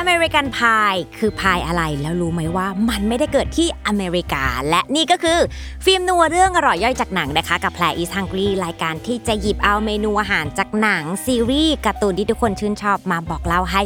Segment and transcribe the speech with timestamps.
[0.00, 5.38] อเมริกันพายคือพายอะไรแล้วรู้ไหมว่ามันไม่ได้เกิดที่อเมริกา และนี่ก็คือ
[5.84, 13.82] ฟิล์มนัวเรื่องอร่อยย่อยจากหนังนะคะ กับแพร is hungry รายการที่จะหยิบเอาเมนูอาหารจากหนัง ซีรีส์การ์ตูนที่ทุกคนชื่นชอบมาบอกเล่าให้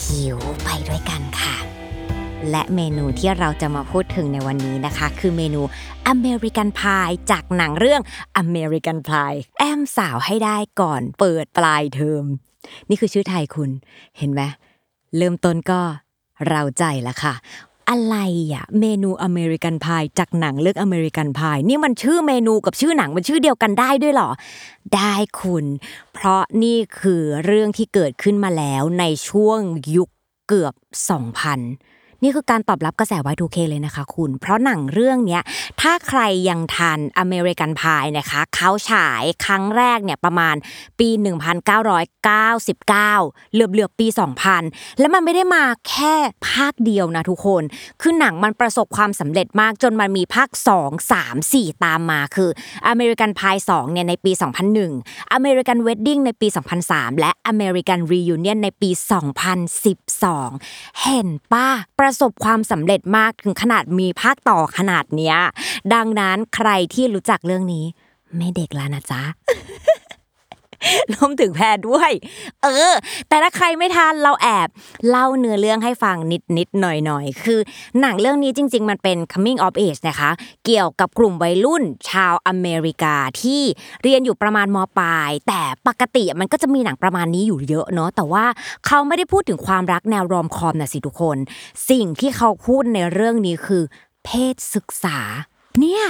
[0.00, 1.56] หิวไปด้วยกันค่ะ
[2.50, 5.60] และเมนูที่เราจะมาพูดถึงในวันนี้นะคะ คือเมนู
[6.08, 8.02] อเมริกันพายจากหนังเรื่อง
[8.38, 12.24] อเมริกันพายแอ้มสาวให้ได้ก่อนเปิดปลายเทอม
[12.88, 13.70] นี่คือชื่อไทยคุณ
[14.20, 14.42] เห็นไหม
[15.16, 15.80] เริ่มต้นก็
[16.48, 17.34] เร้าใจละค่ะ
[17.90, 18.16] อะไร
[18.54, 24.30] อะเมนูอเมริกันพายจากหนังเรื่องอเมริกันพายนี่มันชื่อเมนูกับชื่อหนังมันชื่อเดียวกันได้ด้วยหรอ
[24.94, 25.64] ได้คุณ
[26.12, 29.60] เพราะนี่คือเรื่องที่เกิดขึ้นมาแล้วในช่วง
[29.96, 30.08] ยุค
[30.48, 30.74] เกือบ
[31.54, 31.93] 2000
[32.24, 35.42] นี่คือการตอบรับกระแส Y2K เลยนะคะคุณ เพราะหนังเรื่องเนี้ย
[35.80, 40.56] ถ้าใครยังทันอเมริกันพายนะคะเขาฉายครั้งแรกเนี่ยประมาณ
[40.98, 42.22] ปี 1999
[43.52, 44.06] เหลือบเหลือบๆปี
[44.52, 46.14] 2000 และมันไม่ได้มาแค่
[46.48, 47.62] ภาคเดียวนะทุกคน
[48.00, 50.48] คือหนังมันประสบความสำเร็จมากจนมันมีภาค
[50.80, 52.50] 2 3 4 ตามมาคือ
[52.88, 54.32] อเมริกันพาย2เนี่ยในปี
[54.82, 56.46] 2001 American Wedding ในปี
[56.84, 58.90] 2003 และ American Reunion ในปี
[59.74, 61.68] 2012 เห็นปะ
[61.98, 65.36] ประสบความสำเร็จมากถึงขนาดมีภาคต่อขนาดเนี้ย
[65.94, 67.84] ดังนั้นใครที่รู้จักเรื่องนี้
[68.36, 69.22] ไม่เด็กแล้วนะจ๊ะ
[71.14, 72.12] รวมถึงแพรด้วย
[72.62, 72.94] เออ
[73.28, 74.68] แต่ถ้าใครไม่ทันเราแอบ
[75.08, 77.60] เล่าเนื้อเรื่องให้ฟังนิดนิดหน่อยหน่อยคือ
[78.00, 80.30] หนังเรื่องนี้จริง ๆ มันเป็น coming of age นะคะ
[80.64, 83.62] เกี่ยวกับกลุ่มวัยรุ่นชาวอเมริกาที่
[84.02, 88.44] เรียนอยู่ประมาณมปลาย แต่ปกติมันก็จะมีหนังประมาณนี้อยู่เยอะเนาะแต่ว่า
[88.86, 91.36] เขาไม่ได้พูดถึงความรักแนวรอมคอมนะสิทุกคน
[91.90, 93.82] สิ่งที่เขาพูดในเรื่องนี้คือ
[94.24, 95.18] เพศศึกษา
[95.80, 96.04] เนี่ย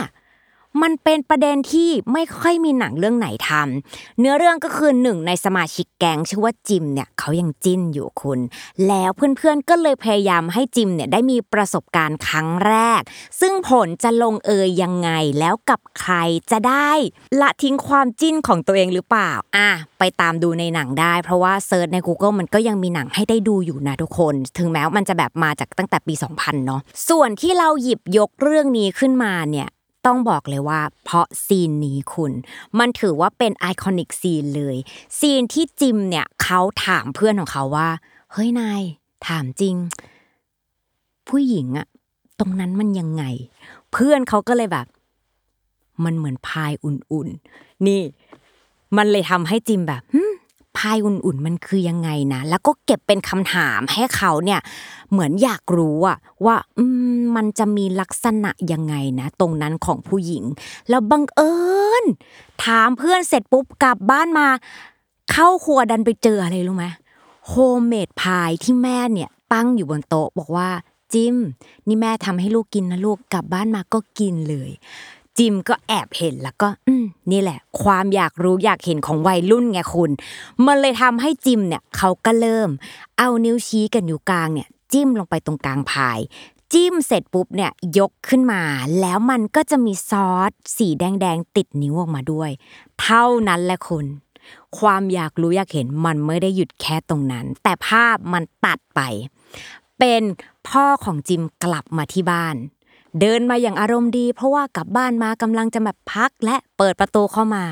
[0.82, 8.40] มันเป็นประเด็นที่ไม่ค่อยมีหนังเรื่องไหนทำเนื้อเรื่องก็คือหนึ่งในสมาชิกแก๊งชื่อว่าจิมเนี่ยเขายังจิ้นอยู่คุณ
[8.88, 13.00] แล้วเพื่อนๆก็เลยพยายามให้จิมเนี่ยได้มีประสบการณ์ครั้งแรก
[13.40, 16.14] ซึ่งผลจะลงเอยยังไงแล้วกับใคร
[16.50, 16.90] จะได้
[17.40, 29.68] ละทิ้งความจิ้นของตัวเองหรือเปล่าอะไปตามดูในหนังได้ เพราะว่าเซิร์ชใน Google มันก็ยังมีหนังให้ได้ดูอยู่นะทุกคน ถึงแม้ว่ามันจะแบบมาจากตั้งแต่ปี 2000 เนาะส่วนที่เราหยิบยกเรื่องนี้ขึ้นมาเนี่ย
[30.06, 32.32] ต้องบอกเลยว่า เพราะซีนนี้คุณ
[32.78, 34.76] มันถือว่าเป็น iconic scene เลย
[35.18, 37.88] ซีนที่จิมเนี่ยเขาถามเพื่อนของเขาว่า
[38.32, 38.82] เฮ้ยนาย
[39.26, 39.76] ถามจริง
[41.28, 41.86] ผู้หญิงอะ
[42.38, 43.24] ตรงนั้นมันยังไง
[43.92, 44.86] เพื่อนเขาก็เลยแบบ
[46.04, 48.00] มันเหมือนพายอุ่นๆ นี่
[48.96, 50.02] มันเลยทำให้จิมแบบ
[50.76, 54.60] พายอุ่นๆมันคือยังไงนะ แล้วก็เก็บเป็นคำถามให้เขาเนี่ย
[55.10, 56.56] เหมือนอยากรู้อะว่า
[57.18, 60.44] มันจะมีลักษณะยังไงนะ ตรงนั้นของผู้หญิง
[60.88, 61.54] แล้วบังเอิ
[62.02, 62.04] ญ
[62.64, 64.48] ถามเพื่อนเสร็จปุ๊บกลับบ้านมา
[65.32, 66.86] เข้าครัวดันไปเจออะไรรู้ไหม
[67.48, 70.68] homemade pie ที่แม่เนี่ยตั้งอยู่บนโต๊ะบอกว่า
[71.12, 71.36] จิม
[71.86, 74.70] นี่แม่ทำให้ลูกกินนะลูกกลับบ้านมาก็กินเลย
[75.38, 80.10] จิมก็แอบเห็นแล้วก็อืมนี่แหละ ความอยากรู้อยากเห็นของวัยรุ่นไงคุณ
[80.66, 82.70] มันเลยทำให้จิมเนี่ยเขาก็เริ่ม
[83.18, 86.18] เอานิ้วชี้กับนิ้วกลางเนี่ย จิ้มลงไปตรงกลางพาย
[86.72, 88.62] จิ้มเสร็จปุ๊บเนี่ยยกขึ้นมา
[89.00, 92.50] แล้วมันก็จะมีซอสสีแดงๆติดนิ้วออกมาด้วย
[93.00, 94.06] เท่านั้นแหละคุณ
[94.78, 99.00] ความอยากรู้อยากเห็นมันไม่ได้หยุดแค่ตรงนั้น แต่ภาพมันตัดไป
[99.98, 100.22] เป็น
[100.68, 102.56] พ่อของจิมกลับมาที่บ้าน
[103.20, 107.64] เดินมาอย่างอารมณ์ดี เพราะว่ากลับบ้านมากำลังจะแบบพักและเปิดประตูเข้ามา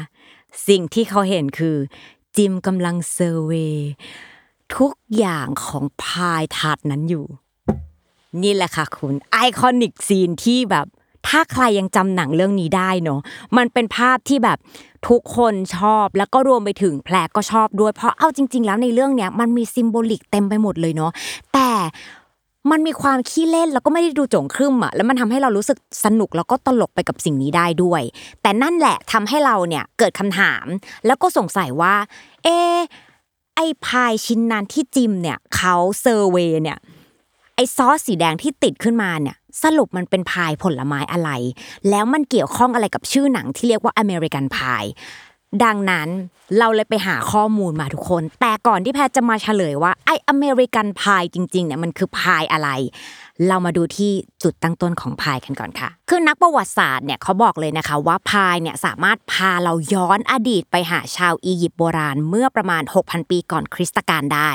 [0.69, 1.77] สิ่งที่เขาเห็นคือ
[2.37, 3.91] จิมกำลัง survey
[4.77, 7.27] ทุกอย่างของพายถาดนั้นอยู่
[8.43, 10.87] นี่แหละค่ะคุณ iconic scene ที่แบบ
[11.29, 13.21] ถ้าใครยังจำหนังเรื่องนี้ได้เนาะ
[13.57, 14.59] มันเป็นภาพที่แบบ
[15.09, 21.11] ทุกคนชอบแล้วก็รวมไปถึงแพรก็ชอบด้วย เพราะเอาจริง ๆ แล้วในเรื่องเนี้ยมันมี symbolic เต็มไปหมดเลยเนาะ
[21.55, 21.71] แต่
[22.71, 28.03] มันมีความขี้เล่นแล้วก็ไม่ได้ดูโจ๋งครึ่มอะแล้วมันทำให้เรารู้สึกสนุกแล้วก็ตลกไปกับสิ่งนี้ได้ด้วย
[28.43, 30.65] แต่นั่นแหละทำให้เราเนี่ยเกิดคำถาม
[31.07, 31.95] แล้วก็สงสัยว่า
[32.45, 32.49] เออ
[33.57, 36.79] ไอพายชิ้นนั้นที่จิมเนี่ยเขา survey เนี่ย
[37.55, 41.31] ไอซอสสีแดงที่ติดขึ้นมาเนี่ยสรุปมันเป็นพายผลไม้อะไร
[41.91, 44.85] แล้วมันเกี่ยวข้องอะไรกับชื่อหนังที่เรียกว่าอเมริกันพาย
[45.65, 46.09] ดังนั้น
[46.59, 52.69] เราเลยไปหาข้อมูลมาทุกคน แต่ก่อนที่แพทย์จะมาเฉลยว่าไออเมริกันพายจริงๆเนี่ยมันคือพายอะไร
[53.49, 54.13] เรามาดูที่
[54.43, 64.51] จุดตั้งต้นของพายกันก่อนค่ะ คือนักประวัติศาสตร์เนี่ยเขาบอกเลยนะคะว่าพายเนี่ยสามารถพาเราย้อนอดีตไปหาชาวอียิปต์โบราณเมื่อประมาณ 6,000 ปีก่อนคริสตกาลได้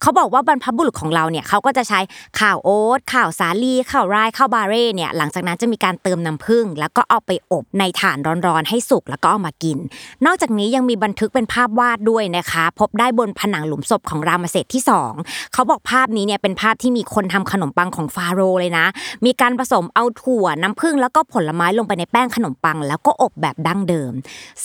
[0.00, 2.00] เขาบอกว่าบรรพบุรุษของเราเนี่ยเขาก็จะใช้
[2.40, 9.78] ข่าวโอ๊ตข่าวสาลีข่าวไรข้าวบาเร่เนี่ยหลังจากนั้นจะมีการเติมน้ำผึ้งแล้วก็เอาไปอบในถ่านร้อนๆให้สุกแล้วก็เอามากิน
[10.26, 14.82] นอกจากนี้ยังมีบันทึกเป็นภาพวาดด้วยนะคะ พบได้บนผนังหลุมศพของรามเสดที่
[15.16, 18.86] 2 เขาบอกภาพนี้เนี่ยเป็นภาพที่มีคนทำขนมปังของฟาโรเลยนะ
[19.24, 24.12] มีการผสมเอาถั่วน้ำผึ้งแล้วก็ผลไม้ลงไปในแป้งขนมปัง แล้วก็อบแบบดั้งเดิม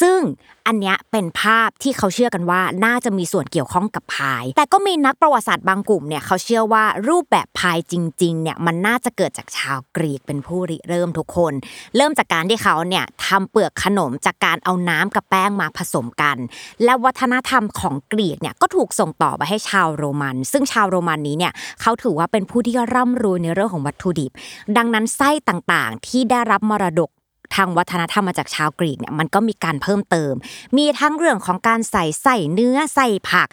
[0.01, 0.19] ซึ่ง
[0.67, 11.53] อันเนี้ยเป็นภาพที่เขาเชื่อกันว่าน่าจะมีส่วนเกี่ยวข้องกับพาย แต่ก็มีนักประวัติศาสตร์บางกลุ่มเนี่ยเขาเชื่อว่ารูปแบบพายจริงๆเนี่ยมันน่าจะเกิดจากชาวกรีกเป็นผู้ริเริ่มทุกคน
[11.95, 16.37] เริ่มจากการที่เขาเนี่ยทำเปลือกขนมจากการเอาน้ำกับแป้งมาผสมกัน
[16.83, 24.31] และวัฒนธรรมของกรีกเนี่ยก็ถูกส่งต่อไปให้ชาวโรมัน ซึ่งชาวโรมันนี้เนี่ยเขาถือว่าเป็นผู้ที่ร่ำรวยในเรื่องของวัตถุดิบ
[24.77, 27.09] ดังนั้นไส้ต่างๆ ที่ได้รับมรดก
[27.55, 30.33] ทางวัฒนธรรมมาจากชาวกรีกเนี่ยมันก็มีการเพิ่มเติม
[30.77, 33.47] มีทั้งเรื่องของการใส่ใส่เนื้อใส่ผัก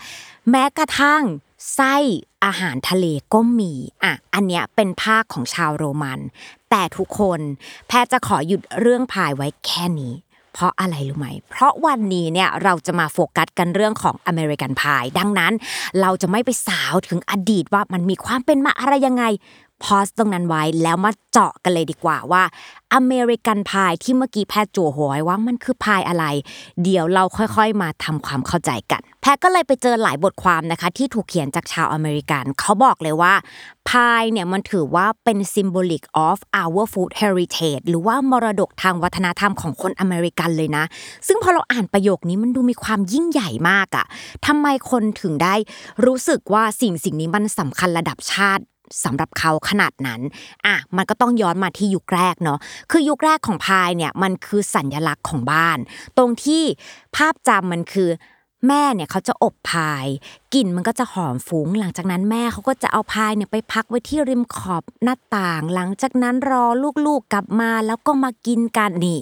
[0.51, 1.23] แม้กระทั่ง
[1.75, 1.97] ไส้
[2.45, 3.73] อาหารทะเลก็มี
[4.03, 6.21] อะอันเนี้ยเป็นภาคของชาวโรมัน
[6.71, 7.41] แต่ทุกคน
[7.89, 10.15] แพทย์จะขอหยุดเรื่องพายไว้แค่นี้
[10.55, 15.53] เพราะอะไรรู้ไหม เพราะวันนี้เนี่ยเราจะมาโฟกัสกันเรื่องของอเมริกันพาย ดังนั้น
[16.01, 19.25] เราจะไม่ไปสาวถึงอดีตว่ามันมีความเป็นมาอะไรยังไง
[19.83, 22.43] pause ตรงนั้นไว้แล้วมาเจาะกันเลยดีกว่าว่า
[22.95, 26.25] อเมริกันพายที่เมื่อกี้แพทย์จั่วหัวไว้ว่ามันคือพายอะไร
[26.83, 33.35] เดี๋ยวเราค่อยๆมาทำความเข้าใจกัน แพทย์ก็เลยไปเจอหลายบทความนะคะ ที่ถูกเขียนจากชาวอเมริกัน เขาบอกเลยว่า
[33.89, 40.85] พายเนี่ยมันถือว่าเป็น symbolic of our food heritage หรือว่ามรดกทางวัฒนธรรมของคนอเมริกันเลยนะ
[41.27, 44.07] ซึ่งพอเราอ่านประโยคนี้มันดูมีความยิ่งใหญ่มากอะ
[44.47, 45.55] ทำไมคนถึงได้
[46.07, 48.65] รู้สึกว่าสิ่งสิ่งนี้มันสำคัญระดับชาติ
[49.05, 50.21] สำหรับเขาขนาดนั้น
[50.67, 52.59] อะมันก็ต้องย้อนมาที่ยุคแรกเนาะ
[52.91, 55.79] คือยุคแรกของพายเนี่ยมันคือสัญลักษณ์ของบ้าน
[56.17, 56.63] ตรงที่
[57.17, 58.11] ภาพจำมันคือ
[58.71, 60.07] แม่เนี่ยเขาจะอบพาย
[60.55, 66.65] กลิ่นมันก็จะหอมฟุ้ง หลังจากนั้นแม่เขาก็จะเอาพายเนี่ยไปพักไว้ที่ริมขอบหน้าต่าง หลังจากนั้นรอ
[67.07, 69.21] ลูกๆกลับมาแล้วก็มากินกันนี่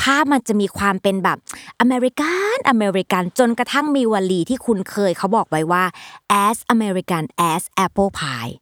[0.00, 1.38] ภาพมันจะมีความเป็นแบบ
[1.80, 5.84] อเมริกันอเมริกันจนกระทั่งมีวลีที่คุณเคยเขาบอกไว้ว่า
[6.46, 8.52] as American as apple pie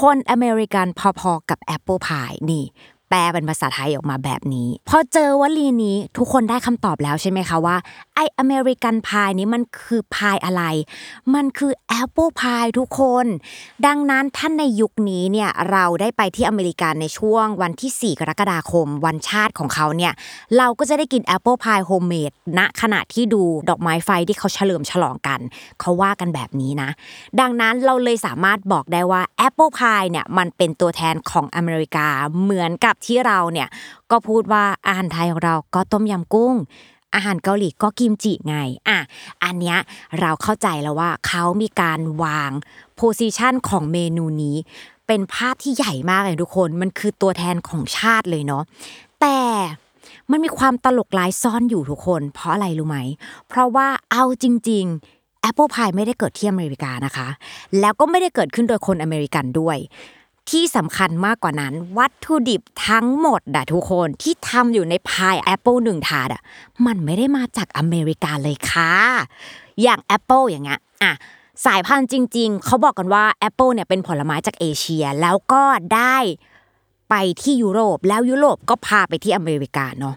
[0.00, 0.86] คนอเมริกัน
[1.20, 2.64] พอๆกับแอปเปิลพายนี่
[3.12, 7.76] แปลเป็นภาษาไทยออกมาแบบนี้ พอเจอวลีนี้ทุกคนได้คำตอบแล้วใช่ไหมคะว่า
[8.14, 10.62] ไอ้อเมริกันพายนี้มันคือพายอะไร
[11.34, 13.26] มันคือแอปเปิลพายทุกคน
[13.86, 20.12] ดังนั้นถ้าในยุคนี้เนี่ยเราได้ไปที่อเมริกาในช่วงวันที่ 4 กรกฎาคม วันชาติของเขาเนี่ย
[20.56, 25.40] เราก็จะได้กินแอปเปิลพายโฮมเมดณขณะที่ดูดอกไม้ไฟที่เขาเฉลิมฉลองกัน
[25.80, 26.90] เขาว่ากันแบบนี้นะ
[27.40, 32.06] ดังนั้นเราเลยสามารถบอกได้ว่าแอปเปิลพายเนี่ยมันเป็นตัวแทนของอเมริกา
[32.42, 33.68] เหมือนกับที่เราเนี่ย
[34.10, 36.54] ก็พูดว่าอาหารไทยของเราก็ต้มยำกุ้ง
[37.14, 38.56] อาหารเกาหลีก็กิมจิไง
[38.88, 38.98] อะ
[39.44, 39.78] อันเนี้ย
[40.20, 42.50] เราเข้าใจแล้วว่าเขามีการวาง
[42.96, 44.56] position ของเมนูนี้
[45.06, 48.62] เป็นภาพที่ใหญ่มากเลยทุกคนมันคือตัวแทนของชาติเลยเนาะ
[49.20, 49.38] แต่
[50.30, 52.98] มันมีความตลกร้ายซ่อนอยู่ทุกคน เพราะอะไรรู้ไหม
[53.48, 57.28] เพราะว่าเอาจริงๆแอปเปิลพายไม่ได้เกิดที่อเมริกานะคะ
[57.80, 59.76] แล้วก็ไม่ได้เกิดขึ้นโดยคนอเมริกันด้วย
[60.52, 66.42] ที่สำคัญมากกว่านั้น วัตถุดิบทั้งหมดอะทุกคนที่ทำอยู่ในพายแอปเปิลหนึ่งถาดอะ
[66.86, 68.92] มันไม่ได้มาจากอเมริกาเลยค่ะ
[69.82, 71.12] อย่างแอปเปิลอย่างเงี้ยอะ
[71.66, 75.62] สายพันธุ์จริง ๆ เขาบอกกันว่าแอปเปิลเนี่ยเป็นผลไม้จากเอเชียแล้วก็
[75.94, 76.16] ได้
[77.10, 80.14] ไปที่ยุโรปแล้วยุโรปก็พาไปที่อเมริกาเนาะ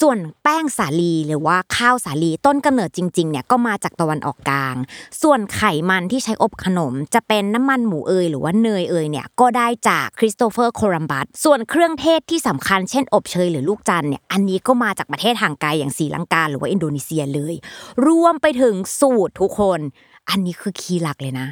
[0.00, 4.74] ส่วนแป้งสาลีหรือว่าข้าวสาลีต้นกำเนิดจริงๆเนี่ยก็มาจากตะวันออกกลาง
[5.22, 17.54] ส่วนไขมันที่ใช้อบขนม จะเป็นน้ำมันหมูเอยหรือว่าเนยเอยเนี่ยก็ได้จากคริสโตเฟอร์โคลัมบัสส่วนเครื่องเทศที่สำคัญเช่นอบเชยหรือลูกจันเนี่ยอันนี้ก็มาจากประเทศห่างไกลอย่างศรีลังกาหรือว่าอินโดนีเซียเลย
[18.06, 19.80] รวมไปถึงสูตรทุกคน
[20.28, 21.48] อันนี้คือคีย์หลักเลยนะ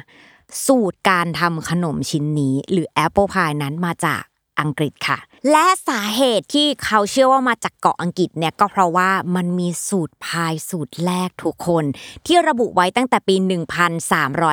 [0.65, 4.21] สูตรการทำขนมชิ้นนี้ หรือแอปเปิลพายนั้นมาจาก
[4.59, 5.17] อังกฤษค่ะ
[5.51, 11.83] และสาเหตุที่เขาเชื่อว่ามาจากเกาะอังกฤษเนี่ยก็เพราะว่ามันมีสูตรพายสูตรแรกทุกคน
[12.25, 13.35] ที่ระบุไว้ตั้งแต่ปี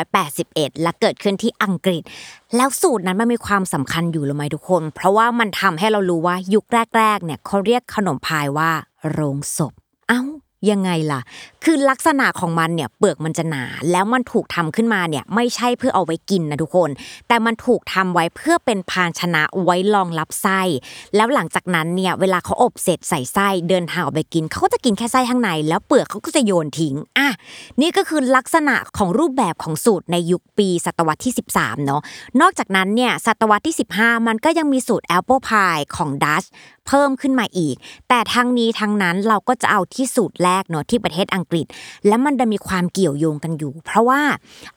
[0.02, 2.02] 1381 และเกิดขึ้นที่อังกฤษ
[2.56, 6.64] แล้วสูตรนั้นมันมีความสำคัญอยู่หรือไม่ทุกคน เพราะว่ามันทำให้เรารู้ว่ายุค
[6.98, 8.70] แรกๆเนี่ยเขาเรียกขนมพายว่า
[9.10, 9.72] โรงศพ
[10.08, 10.22] เอ้า
[10.70, 11.20] ยังไงล่ะ
[11.64, 16.90] คือลักษณะของมันเนี่ยเปลือกมันจะหนา แล้วมันถูกทำขึ้นมาเนี่ยไม่ใช่เพื่อเอาไว้กินนะทุกคน
[17.28, 20.60] แต่มันถูกทำไว้เพื่อเป็นภาชนะไว้รองรับไส้
[21.16, 27.28] แล้วหลังจากนั้นเนี่ยเวลาเขาอบเสร็จใส่ไส้เดินทางออกไปกินเขาก็จะกินแค่ไส้ข้างใน แล้วเปลือกเขาก็จะโยนทิ้งอะ
[27.80, 32.00] นี่ก็คือลักษณะของรูปแบบของสูตรในยุคปีศตวรรษที่ 13เนาะ
[32.40, 36.44] นอกจากนั้นเนี่ยศตวรรษที่ 15 มันก็ยังมีสูตรแอปเปิลพายของดัช
[36.88, 37.76] เพิ่มขึ้นมาอีก
[38.08, 41.53] แต่ทั้งนี้ทั้งนั้นเราก็จะเอาที่สูตรแรกเนาะที่ประเทศอังกฤษ
[42.06, 44.20] และมันจะมีความเกี่ยวโยงกันอยู่ เพราะว่า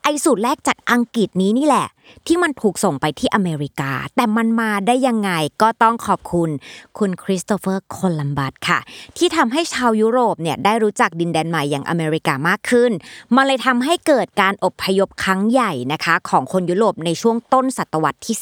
[0.02, 1.86] ไอ้สูตรแรกจากอังกฤษนี้นี่แหละ
[2.26, 5.30] ที่มันถูกส่งไปที่อเมริกา แต่มันมาได้ยังไง
[5.62, 6.50] ก็ต้องขอบคุณ
[6.98, 8.78] คุณคริสโตเฟอร์โคลัมบัสค่ะ
[9.16, 12.90] ที่ทำให้ชาวยุโรปเนี่ยได้รู้จักดินแดนใหม่อย่างอเมริกามากขึ้น
[13.34, 18.36] มันเลยทำให้เกิดการอพยพครั้งใหญ่นะคะ ของคนยุโรปในช่วงต้นศตวรรษที่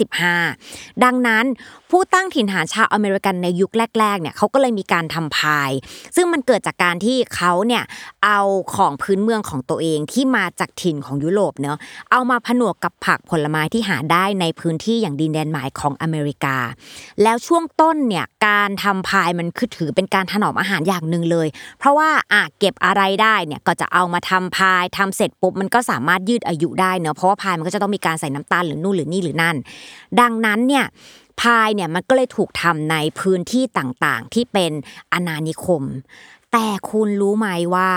[0.49, 1.45] 15 ดังนั้น
[1.91, 5.71] ผู้ตั้งถิ่นฐานชาวอเมริกันในยุคแรกๆเนี่ยเขาก็เลยมีการทำพาย
[6.17, 7.85] ซึ่งมันเกิดจากการที่เขาเนี่ย
[8.25, 8.41] เอา
[8.75, 11.79] ของพื้นเมืองของตัวเองที่มาจากถิ่นของยุโรปเนาะ
[12.11, 16.57] เอามาผนวกกับผักผลไม้ที่หาได้ในพื้นที่อย่างดินแดนหมายของอเมริกา
[17.23, 21.49] แล้วช่วงต้นเนี่ยการทำพายมันคือถือเป็นการถนอมอาหารอย่างหนึ่งเลย
[21.79, 29.57] เพราะว่าอะเก็บอะไรได้เนี่ยก็จะเอามาทำพายทำเสร็จปุ๊บมันก็สามารถยืดอายุได้เนาะเพราะว่าพายมันก็จะต้องมีการใส่น้ำตาลหรือนู่นหรือนี่หรือนั่น
[30.21, 30.85] ดังนั้นเนี่ย
[31.41, 34.73] พายเนี่ยมันก็เลยถูกทำในพื้นที่ต่างๆ ที่เป็น
[35.13, 35.83] อาณานิคม
[36.53, 37.91] แต่คุณรู้ไหมว่า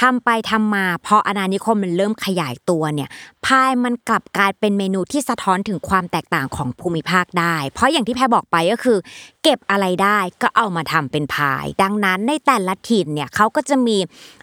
[0.00, 3.08] ทำไปทำมาพออาณานิคมมันเริ่มขยายตัวเนี่ย
[3.46, 8.98] พายมันกลับกลายเป็นเมนูที่สะท้อนถึงความแตกต่างของภูมิภาคได้ เพราะอย่างที่แพรบอกไปก็คือ
[9.42, 13.96] เก็บอะไรได้ก็เอามาทำเป็นพาย ดังนั้นในแต่ละถิ่นเนี่ยเขาก็จะมี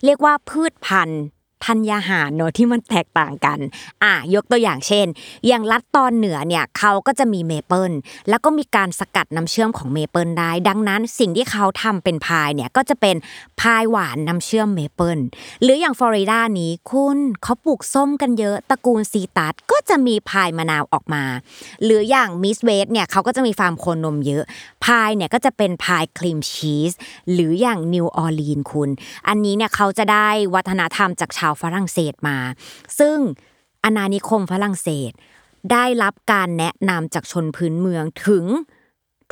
[0.06, 1.22] เรียกว่าพืชพันธุ์
[1.66, 3.60] ธัญญาหารเนอะที่มันแตกต่างกัน
[4.04, 5.08] อะยกตัวอย่างเช่น
[5.48, 7.92] อย่างรัฐตอนเหนือเนี่ยเขาก็จะมีเมเปิล
[8.30, 13.16] แล้วก็มีการสกัดน้ำเชื่อมของเมเปิลได้ ดังนั้นสิ่งที่เขาทำเป็นพายเนี่ยก็จะเป็น
[13.62, 15.20] พายหวานน้ำเชื่อมเมเปิล
[15.62, 21.24] หรืออย่างฟลอริดานี้คุณเขาปลูกส้มกันเยอะตระกูล citrus ก็จะมีพายมะนาวออกมา
[21.84, 24.44] หรืออย่าง Midwest เนี่ยเขาก็จะมีฟาร์มโคนมเยอะ
[24.86, 26.92] พายเนี่ยก็จะเป็นพายครีมชีส
[27.34, 28.90] หรืออย่างนิวออร์ลีนคุณ
[29.28, 32.38] อันนี้เนี่ยเขาจะได้วัฒนธรรมจากชาวฝรั่งเศสมา
[33.00, 33.18] ซึ่ง
[33.84, 35.12] อาณานิคมฝรั่งเศส
[35.72, 38.46] ได้รับการแนะนำจากชนพื้นเมืองถึง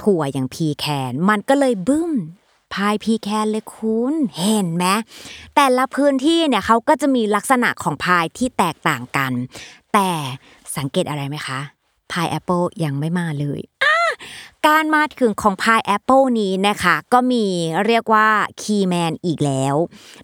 [0.01, 2.11] ถั่วอย่างพีแคน มันก็เลยบึ้ม
[2.73, 4.85] พายพีแคนเลยคุณเห็นไหม
[5.55, 9.31] แต่ละพื้นที่เนี่ยเขาก็จะมีลักษณะของพายที่แตกต่างกัน
[9.93, 10.09] แต่
[10.77, 11.59] สังเกตอะไรไหมคะ
[12.11, 13.61] พายแอปเปิลยังไม่มาเลย
[14.67, 17.45] การมาถึงของพายแอปเปิลนี้นะคะก็มี
[17.85, 18.27] เรียกว่า
[18.61, 19.75] key man อีกแล้ว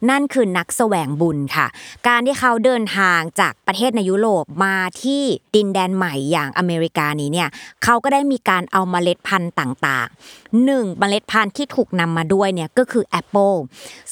[0.10, 1.68] นั่นคือนักแสวงบุญค่ะ
[2.08, 5.22] การที่เขาเดินทางจากประเทศในยุโรปมาที่
[5.56, 7.50] ดินแดนใหม่อย่างอเมริกานี้เนี่ย
[7.84, 13.54] เขาก็ได้มีการเอาเมล็ดพันธุ์ต่างๆหนึ่งเมล็ดพันธุ์ที่ถูกนำมาด้วยเนี่ยก็คือแอปเปิล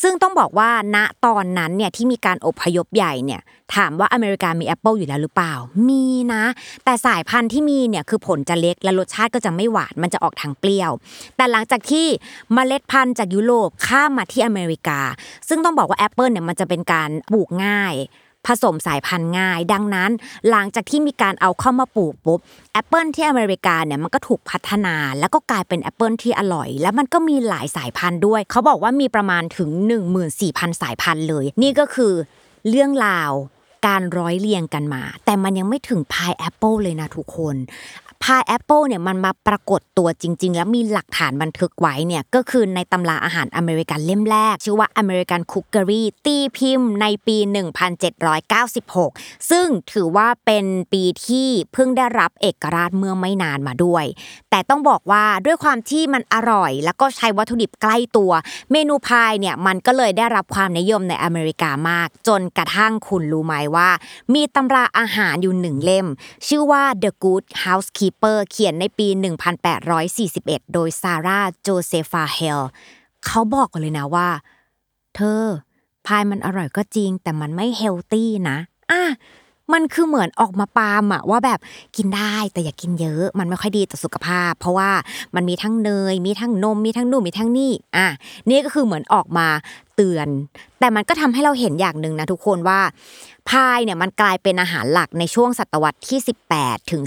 [0.01, 3.41] ซึ่งต้องบอกว่าณตอนนั้นเนี่ยที่มีการอพยพใหญ่เนี่ย
[3.75, 5.53] ถามว่าอเมริกามีแอปเปิลอยู่แล้วหรือเปล่า
[5.89, 6.43] มีนะ
[6.85, 10.91] แต่สายพันธุ์ที่มีเนี่ยคือผลจะเล็กและรสชาติก็จะไม่หวานมันจะออกทางเปรี้ยว
[11.37, 12.07] แต่หลังจากที่
[12.53, 14.99] เมล็ดพันธุ์จากยุโรปข้ามมาที่อเมริกา
[15.47, 17.95] ซึ่งต้องบอกว่าแอปเปิลเนี่ยมันจะเป็นการปลูกง่าย
[18.47, 20.11] ผสมสายพันธุ์ง่าย ดังนั้น
[20.49, 22.39] หลังจากที่มีการเอาเข้ามาปลูกปุ๊บ
[22.73, 29.69] แอปเปิลที่อเมริกาเนี่ยมันก็ถูกพัฒนา แล้วก็กลายเป็นแอปเปิลที่อร่อย แล้วมันก็มีหลายสายพันธุ์ด้วย เขาบอกว่ามีประมาณถึง
[30.25, 32.13] 14,000 สายพันธุ์เลย นี่ก็คือ
[32.69, 33.31] เรื่องราว
[33.85, 37.55] การร้อยเรียงกันมา แต่มันยังไม่ถึงพายแอปเปิลเลยนะทุกคน
[38.23, 47.37] พายแอปเปิลเนี่ยมันมาปรากฏตัวจริง ๆ แล้วมีหลักฐานบันทึกไว้เนี่ยก็คือในตำราอาหารอเมริกันเล่มแรก ชื่อว่า American Cookery ตีพิมพ์ในปี
[48.63, 54.05] 1796 ซึ่งถือว่าเป็นปีที่เพิ่งได้รับเอกราชเมื่อไม่นานมาด้วย
[54.49, 58.31] แต่ต้องบอกว่าด้วยความที่มันอร่อย แล้วก็ใช้วัตถุดิบใกล้ตัว
[58.71, 63.89] เมนูพายเนี่ยมันก็เลยได้รับความนิยมในอเมริกามาก จนกระทั่งคุณรู้ไหมว่า
[64.33, 66.07] มีตำราอาหารอยู่หนึ่งเล่ม
[66.47, 69.07] ชื่อว่า The Good Housekeeper เปอร์เขียนในปี
[69.89, 72.61] 1841 โดยซาร่าโจเซฟาเฮล
[73.25, 74.29] เขาบอกกันเลยนะว่า
[75.15, 75.43] เธอ
[76.05, 78.57] พายมันอร่อยก็จริง แต่มันไม่ healthy นะ
[78.91, 79.03] อะ
[79.73, 81.59] มันคือเหมือนออกมาปรามอะว่าแบบ
[81.95, 84.91] กินได้แต่อย่ากินเยอะ มันไม่ค่อยดีต่อสุขภาพ เพราะว่า
[85.35, 88.07] มันมีทั้งเนย มีทั้งนม มีทั้งนู่นมีทั้งนี่อะ
[88.49, 89.47] นี่ก็คือเหมือนออกมา
[89.95, 90.27] เตือน
[90.79, 92.79] แต่มันก็ทำให้เราเห็นอย่างหนึ่งนะทุกคนว่า
[93.49, 96.19] พายเนี่ยมันกลายเป็นอาหารหลักในช่วงศตวรรษที่
[96.53, 97.03] 18ถึง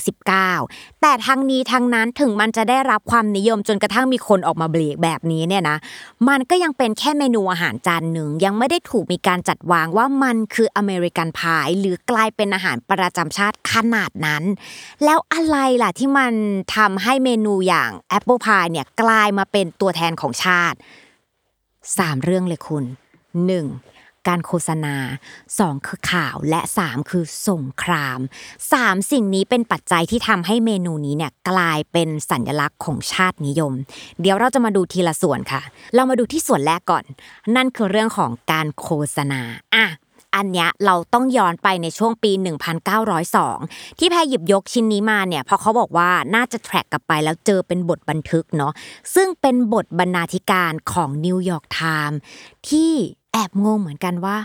[0.48, 5.76] 19 แต่ทั้งนี้ทั้งนั้นถึงมันจะได้รับความนิยมจนกระทั่งมีคนออกมาเบรกแบบนี้เนี่ยนะ
[6.28, 14.42] มันก็ยังเป็นแค่เมนูอาหารจานหนึ่งยังไม่ได้ถูกมีการจัดวางว่ามันคืออเมริกันพายหรือกลายเป็นอาหารประจำชาติขนาดนั้น
[15.04, 16.32] แล้วอะไรล่ะที่มัน
[16.76, 20.78] ทำให้เมนูอย่างแอปเปิลพายเนี่ยกลายมาเป็นตัวแทนของชาติ
[21.98, 24.28] สามเรื่องเลยคุณ 1.
[24.28, 24.96] การโฆษณา
[25.46, 25.86] 2.
[25.86, 27.10] คือข่าวและ 3.
[27.10, 28.18] คือสงคราม
[28.64, 29.10] 3.
[29.12, 33.72] สิ่งนี้เป็นปัจจัยที่ทำให้เมนูนี้เนี่ยกลายเป็นสัญลักษณ์ของชาตินิยม
[34.20, 35.62] เดี๋ยวเราจะมาดูทีละส่วนค่ะ
[35.94, 37.04] เรามาดูที่ส่วนแรกก่อน
[37.56, 39.40] นั่นคือเรื่องของการโฆษณา
[39.74, 39.86] อะ
[40.36, 42.32] อันเนี้ยเราต้องย้อนไปในช่วงปี
[43.14, 48.72] 1902 ที่แพรหยิบยกชิ้นนี้มาเนี่ยเพราะเขาบอกว่าน่าจะแทร็กกลับไปแล้วเจอเป็นบทบันทึกเนาะ
[49.14, 52.18] ซึ่งเป็นบทบรรณาธิการของนิวยอร์กไทม์
[52.68, 52.92] ที่
[53.32, 54.36] แอบงงเหมือนกันว่า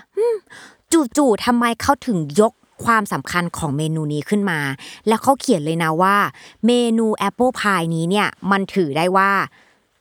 [1.17, 2.53] จู่ๆทำไมเขาถึงยก
[2.85, 4.59] ความสำคัญของเมนูนี้ขึ้นมา
[5.07, 6.17] แล้วเขาเขียนเลยนะว่า
[6.65, 9.31] เมนูแอปเปิลพายนี้เนี่ยมันถือได้ว่า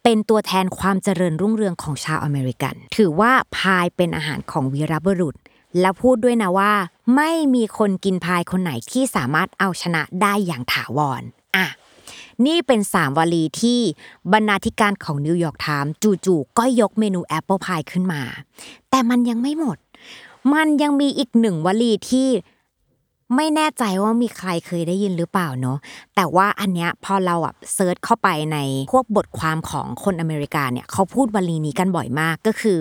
[0.04, 5.36] เป็นตัวแทนความเจริญรุ่งเรืองของชาวอเมริกัน ถือว่าพายเป็นอาหารของวีรบุรุษ
[5.80, 6.72] และพูดด้วยนะว่า
[7.16, 11.22] ไม่มีคนกินพายคนไหนที่สามารถเอาชนะได้อย่างถาวร
[11.56, 11.66] อะ
[12.46, 13.80] นี่เป็นสามวลีที่
[14.32, 15.92] บรรณาธิการของนิวยอร์กไทม์
[16.26, 18.22] จู่ๆก็ยกเมนูแอปเปิลพายขึ้นมา
[18.90, 19.78] แต่มันยังไม่หมด
[20.54, 22.28] มันยังมีอีกหนึ่งวลีที่
[23.36, 25.78] ไม่แน่ใจว่ามีใครเคยได้ยินหรือเปล่าเนาะ
[26.16, 28.58] แต่ว่าอันเนี้ยพอเราอะ search เข้าไปใน
[28.92, 32.78] พวกบทความของคนอเมริกาเนี่ยเขาพูดวลีนี้กันบ่อยมากก็คือ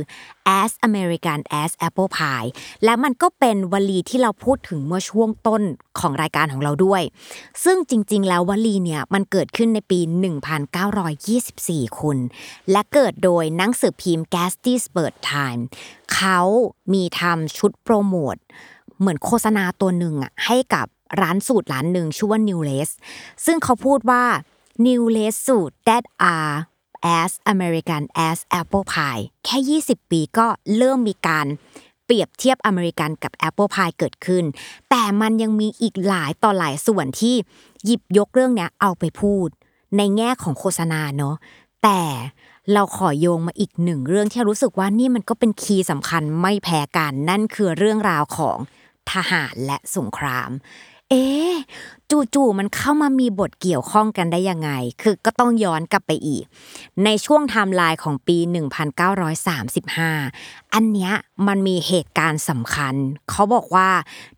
[0.62, 2.50] as American as apple pie
[2.84, 5.62] และมันก็เป็นวลีที่เราพูดถึงเมื่อช่วงต้น
[6.00, 7.02] ของรายการของเราด้วย
[7.64, 10.00] ซึ่งจริง ๆ แล้ววลีเนี่ยมันเกิดขึ้นในปี
[11.20, 12.18] 1924 คุณ
[12.72, 15.62] และเกิดโดยนังสือพิมพ์ Gettysburg Time
[16.14, 16.40] เขา
[16.94, 18.38] มีทำชุดโปรโมท
[19.00, 20.88] เหมือนโฆษณาตัวหนึ่งอะให้กับ
[21.22, 22.94] ร้านสูตรร้านหนึ่งชื่อว่า New Lace
[23.46, 24.24] ซึ่งเขาพูดว่า
[24.86, 26.04] New Lace สูตร that
[26.36, 26.56] are
[27.22, 31.48] as American as apple pie แค่ 20 ปีก็เริ่มมีการ
[32.06, 34.44] เปรียบเทียบอเมริกันกับ Apple Pie เกิดขึ้น
[34.90, 37.36] แต่มันยังมีอีกหลายต่อหลายส่วนที่
[37.86, 39.48] หยิบยกเรื่องเนี้ยเอาไปพูด
[39.98, 41.36] ในแง่ของโฆษณาเนาะ
[41.84, 42.02] แต่
[42.74, 48.58] เราขอโยงมาอีกหนึ่งเรื่องที่รู้สึกว่านี่มันก็เป็น key สำคัญไม่แพ้กันนั่นคือเรื่องราวของ
[49.14, 50.52] ทหารและสงคราม
[51.12, 51.54] เอ๊ะ
[52.34, 56.44] จู่ๆมันเข้ามามีบทเกี่ยวข้องกันได้ยังไง คือก็ต้องย้อนกลับไปอีก
[57.04, 58.38] ในช่วงไทม์ไลน์ของปี
[59.96, 61.14] 1935 อันเนี้ย
[61.48, 62.96] มันมีเหตุการณ์สำคัญ
[63.30, 63.90] เขาบอกว่า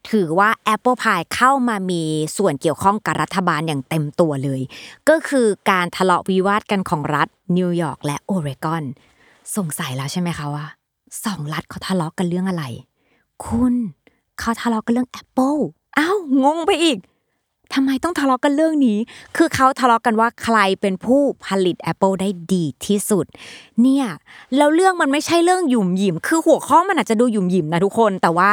[0.09, 2.03] ถือว่า Apple Pie เข้ามามี
[2.37, 4.61] ส่วนเกี่ยวข้องกับรัฐบาลอย่างเต็มตัวเลย
[5.09, 7.27] ก็คือการทะเลาะวิวาทกันของรัฐ
[7.57, 8.83] นิวยอร์กและโอเรกอน
[9.55, 10.65] สงสัยแล้วใช่ไหมคะว่า
[11.25, 12.65] สองรัฐเขาทะเลาะกันเรื่องอะไร
[13.45, 13.75] คุณ
[14.39, 15.59] เขาทะเลาะกันเรื่อง Apple
[15.97, 16.99] อ้าวงงไปอีก
[17.75, 18.97] ทำไมต้องทะเลาะกันเรื่องนี้
[19.35, 23.25] คือเขาทะเลาะกันว่าใครเป็นผู้ผลิต Apple ได้ดีที่สุด
[23.81, 24.05] เนี่ย
[24.57, 28.51] แล้วเรื่องมันไม่ใช่เรื่องหยุ่มหยิม คือหัวข้อมันอาจจะดูหยุ่มหยิมนะทุกคน แต่ว่า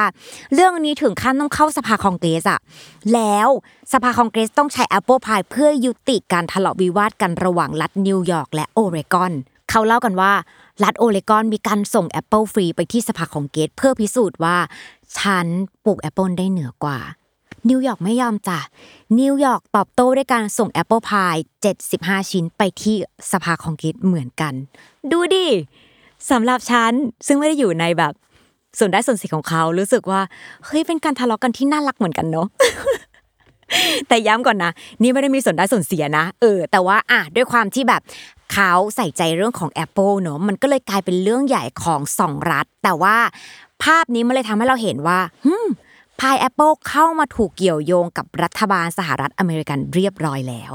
[0.55, 2.61] เรื่องนี้ถึงขั้นต้องเข้าสภาคองเกรสอะ
[3.15, 3.49] แล้ว
[3.93, 9.33] สภาคองเกรสต้องใช้ Apple Pie เพื่อยุติการทะเลาะวิวาทกันระหว่างรัฐนิวยอร์กและโอเรกอน
[9.71, 10.33] เขาเล่ากันว่า
[10.85, 14.57] รัฐโอเรกอนมีการส่ง Apple ฟรีไปที่สภาคองเกรสเพื่อพิสูจน์ว่า
[15.19, 15.47] ฉัน
[15.85, 16.99] ปลูกแอปเปิลได้เหนือกว่า
[17.69, 18.59] นิวยอร์กไม่ยอมจ้ะ
[19.21, 21.37] นิวยอร์กตอบโต้ด้วยการส่งแอปเปิลพาย
[21.83, 22.97] 75 ชิ้นไปที่
[23.33, 24.55] สภาคองเกรสเหมือนกัน
[25.13, 25.47] ดูดิ
[26.31, 26.93] สำหรับฉัน
[27.27, 28.13] ซึ่งไม่ได้อยู่ในแบบ
[28.79, 30.21] ส่วนได้ส่วนเสียของเขารู้สึกว่า
[30.65, 32.47] เฮ้ยเป็นการทะเลาะกันที่น่ารักเหมือนกันเนาะ
[34.09, 38.03] แต่ย้ำก่อนนะ นี่ไม่ได้มีส่วนได้ส่วนเสียนะ เออ แต่ว่าอะด้วยความที่แบบ
[38.53, 43.17] เขาใส่ใจเรื่องของ Apple เนอะมันก็เลยกลายเป็นเรื่องใหญ่ของสองรัฐ แต่ว่า
[43.85, 45.67] ภาพนี้มันเลยทำให้เราเห็นว่าฮึม
[46.21, 50.73] พายแอปเปิลเข้ามาถูกเกี่ยวโยงกับรัฐบาลสหรัฐอเมริกันเรียบร้อยแล้ว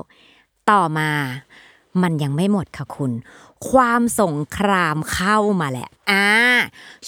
[0.70, 1.10] ต่อมา
[2.02, 3.12] มันยังไม่หมดค่ะคุณ
[3.70, 6.28] ความสงครามเข้ามาแหละอ่า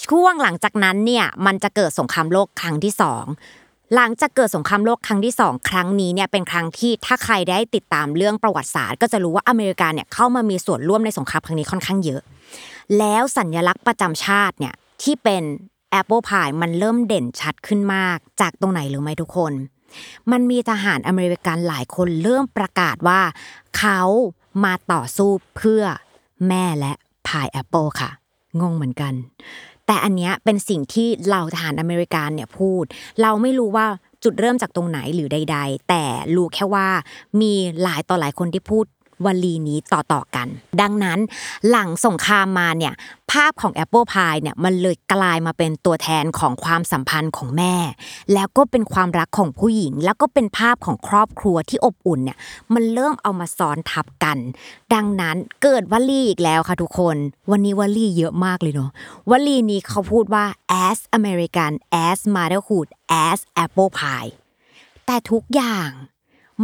[0.06, 3.24] ช่วงหลังจากนั้นเนี่ยมันจะเกิดสงครามโลกครั้งที่สอง
[3.94, 12.20] หลังจากเกิดสงครามโลกครั้งที่สองครั้งนี้เนี่ยเป็นครั้งที่ถ้าใครได้ติดตามเรื่องประวัติศาสตร์ ก็จะรู้ว่าอเมริกาเนี่ยเข้ามามีส่วนร่วมในสงครามครั้งนี้ค่อนข้างเยอะ
[12.98, 15.42] แล้วสัญลักษณ์ประจำชาติเนี่ยที่เป็น
[15.94, 19.52] แอปเปิลพายมันเริ่มเด่นชัดขึ้นมาก จากตรงไหนหรู้ไหมทุกคน
[20.30, 23.20] มันมีทหารอเมริกันหลายคนเริ่มประกาศว่า
[23.78, 24.00] เขา
[24.64, 25.82] มาต่อสู้เพื่อ
[26.48, 26.92] แม่และ
[27.28, 28.10] พายแอปเปิลค่ะ
[28.60, 29.14] งงเหมือนกัน
[29.86, 32.84] แต่อันเนี้ยเป็นสิ่งที่เราทหารอเมริกันเนี่ยพูด
[33.22, 33.86] เราไม่รู้ว่า
[34.22, 36.04] จุดเริ่มจากตรงไหนหรือใด ๆ แต่
[36.36, 36.88] รู้แค่ว่า
[37.40, 37.52] มี
[37.82, 38.84] หลายต่อหลายคนที่พูด
[39.24, 40.48] วลีนี้ต่อๆกัน
[40.80, 41.18] ดังนั้น
[41.68, 42.94] หลังสงครามมาเนี่ย
[43.32, 47.74] ภาพของ Apple Pie เนี่ยมันเลยกลายมาเป็นตัวแทนของความสัมพันธ์ของแม่
[48.34, 52.38] แล้วก็เป็นความรักของผู้หญิง แล้วก็เป็นภาพของครอบครัวที่อบอุ่นเนี่ย
[52.74, 54.38] มันเริ่มเอามาซ้อนทับกัน
[54.94, 57.16] ดังนั้นเกิดวลีอีกแล้วค่ะทุกคน
[57.50, 58.90] วันนี้วลีเยอะมากเลยเนาะ
[59.30, 60.44] วลีนี้เขาพูดว่า
[60.86, 61.72] as American
[62.06, 62.88] as motherhood
[63.26, 64.30] as apple pie
[65.06, 65.90] แต่ทุกอย่าง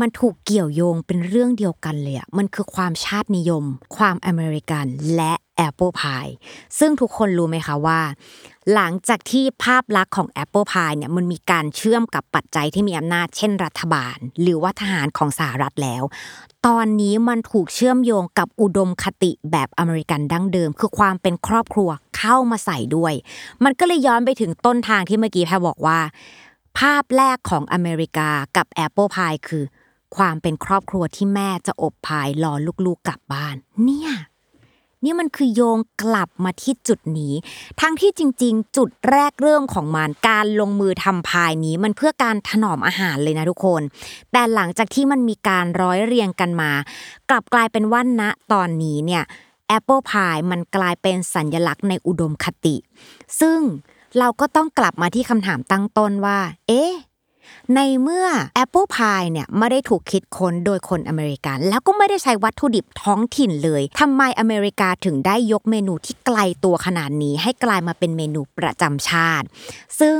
[0.00, 3.64] มันถูกเกี่ยวโยงเป็นเรื่องเดียวกันเลยอะมันคือความชาตินิยม
[3.96, 6.26] ความอเมริกันและแอปเปิลพาย
[6.78, 8.00] ซึ่งทุกคนรู้ไหมคะว่า
[8.74, 16.02] หลังจากที่ภาพลักษณ์ของแอปเปิลพายเนี่ยมันมีการเชื่อมกับปัจจัยที่มีอำนาจเช่นรัฐบาล หรือว่าทหารของสหรัฐแล้ว
[16.66, 23.14] ตอนนี้มันถูกเชื่อมโยงกับอุดมคติแบบอเมริกันดั้งเดิม คือความเป็นครอบครัวเข้ามาใส่ด้วย
[23.64, 25.98] มันก็เลยย้อนไปถึงต้นทางที่เมื่อกี้แพรบอกว่า
[26.78, 29.64] ภาพแรกของอเมริกากับแอปเปิลพายคือ
[30.16, 32.52] ความเป็นครอบครัวที่แม่จะอบพายรอ
[32.86, 34.10] ลูกๆกลับบ้าน เนี่ย
[35.04, 37.34] นี่มันคือโยงกลับมาที่จุดนี้
[37.80, 43.82] ทั้งที่จริง ๆ จุดแรกเริ่มของมันการลงมือทำพายนี้มันเพื่อการถนอมอาหารเลยนะทุกคน
[44.32, 46.70] แต่หลังจากที่มันมีการร้อยเรียงกันมา
[47.30, 49.22] กลับกลายเป็นว่าณตอนนี้เนี่ย
[49.68, 52.76] แอปเปิลพายมันกลายเป็นสัญลักษณ์ในอุดมคติ
[53.40, 53.60] ซึ่ง
[54.18, 56.92] เราก็ต้องกลับมาที่คำถามตั้งต้นว่า เอ๊ะ
[57.74, 58.26] ในเมื่อ
[58.62, 69.46] Apple Pie เนี่ยไม่ได้ถูกคิดค้นโดยคนอเมริกัน แล้วก็ไม่ได้ใช้วัตถุดิบท้องถิ่นเลยทำไมอเมริกาถึงได้ยกเมนูที่ไกลตัวขนาดนี้ ให้กลายมาเป็นเมนูประจำชาติ
[70.00, 70.18] ซึ่ง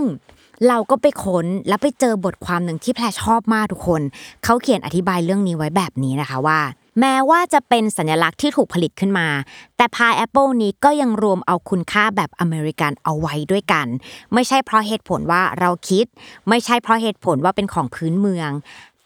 [0.68, 4.02] เราก็ไปค้นแล้วไปเจอบทความหนึ่งที่แพรชอบมากทุกคน
[4.44, 6.60] เขาเขียนอธิบายเรื่องนี้ไว้แบบนี้นะคะว่า
[7.00, 9.28] แม้ว่าจะเป็นสัญลักษณ์ที่ถูกผลิตขึ้นมา
[9.76, 13.86] แต่พายแอปเปิลนี้ก็ยังรวมเอาคุณค่าแบบอเมริกันเอาไว้ด้วยกัน
[14.34, 16.06] ไม่ใช่เพราะเหตุผลว่าเราคิด
[16.48, 18.50] ไม่ใช่เพราะเหตุผลว่าเป็นของพื้นเมือง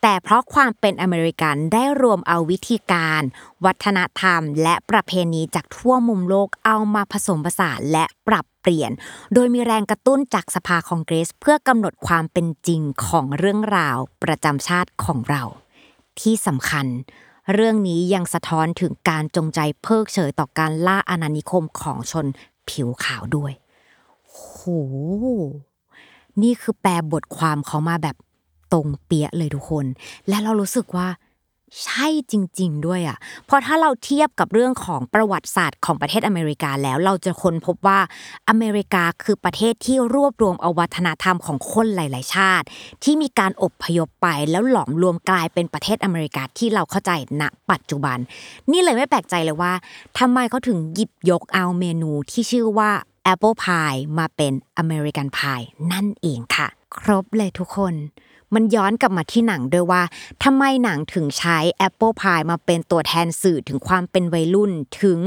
[0.03, 3.23] แต่เพราะความเป็นอเมริกันได้รวมเอาวิธีการ
[3.65, 8.91] วัฒนธรรม และประเพณีจากทั่วมุมโลกเอามาผสมผสานและปรับเปลี่ยน
[9.35, 15.43] โดยมีแรงกระตุ้นจากสภาคองเกรส เพื่อกำหนดความเป็นจริงของเรื่องราวประจำชาติของเรา
[16.21, 16.87] ที่สำคัญ
[17.53, 22.27] เรื่องนี้ยังสะท้อนถึงการจงใจเพิกเฉยต่อการล่าอาณานิคมของชน
[22.69, 23.53] ผิวขาวด้วย
[24.31, 24.51] โห
[26.43, 28.17] นี่คือแปลบทความเขามาแบบ
[28.73, 29.87] ตรงเปียะเลยทุกคน
[30.29, 31.09] และเรารู้สึกว่า
[31.83, 38.01] ใช่จริง ๆ ด้วยอะ เพราะถ้าเราเทียบกับเรื่องของประวัติศาสตร์ของประเทศอเมริกาแล้วเราจะค้นพบว่า
[38.49, 42.67] อเมริกาคือประเทศที่รวบรวมเอาวัฒนธรรมของคนหลาย ๆ ชาติ
[43.03, 48.19] ที่มีการอบพยพไปแล้วหลอมรวมกลายเป็นประเทศอเมริกาที่เราเข้าใจณปัจจุบัน
[48.71, 49.73] นี่เลยไม่แปลกใจเลยว่า
[50.19, 52.91] ทำไมเขาถึงหยิบยกเอาเมนูที่ชื่อว่า
[53.33, 57.95] Apple Pie มาเป็น American Pie นั่นเองค่ะ ครบเลยทุกคน
[58.55, 60.03] มันย้อนกลับมาที่หนังด้วยว่า
[60.45, 64.71] ทำไมหนังถึงใช้ Apple Pie มาเป็นตัวแทนสื่อถึงความเป็นวัยรุ่น
[65.03, 65.21] ถึง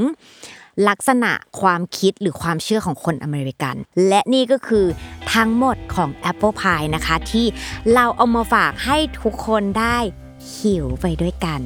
[0.88, 3.76] ลักษณะความคิดหรือความเชื่อของคนอเมริกัน
[4.08, 4.86] และนี่ก็คือ
[5.34, 7.46] ทั้งหมดของ Apple Pie นะคะ ที่
[7.94, 9.98] เราเอามาฝากให้ทุกคนได้
[10.56, 11.60] หิวไปด้วยกัน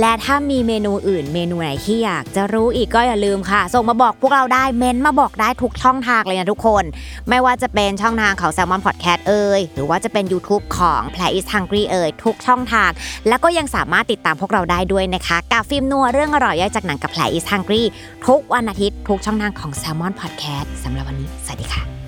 [0.00, 6.84] และถ้ามีเมนูอื่นเมนูไหนที่อยากจะรู้อีกก็อย่าลืมค่ะ ส่งมาบอกพวกเราได้เม้นต์มาบอกได้ทุกช่องทางเลยนะทุกคน
[7.28, 12.90] ไม่ว่าจะเป็นช่องทางของ Salmon Podcast เอ่ยหรือว่าจะเป็น YouTube ของ Play is Hungry เอ่ยทุกช่องทาง
[13.28, 17.82] แล้วก็ยังสามารถติดตามพวกเราได้ด้วยนะคะกับฟิล์มนัวเรื่องอร่อยย่อยจากหนังกับ Play is Hungry
[18.26, 22.03] ทุกวันอาทิตย์ทุกช่องทางของ Salmon Podcast สำหรับวันนี้สวัสดีค่ะ